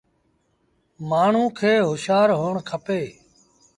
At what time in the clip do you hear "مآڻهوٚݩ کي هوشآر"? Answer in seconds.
1.09-2.27